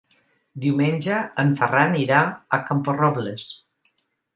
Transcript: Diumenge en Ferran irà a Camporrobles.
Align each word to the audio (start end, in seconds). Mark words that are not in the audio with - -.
Diumenge 0.63 1.19
en 1.45 1.53
Ferran 1.61 1.95
irà 2.07 2.25
a 2.59 2.63
Camporrobles. 2.73 3.51